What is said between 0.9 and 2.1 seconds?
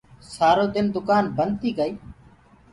دُڪآن بنٚد تيٚ ڪآئيٚ